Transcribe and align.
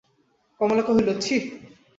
কমলা 0.59 0.83
কহিল, 0.87 1.07
ছি! 1.23 1.35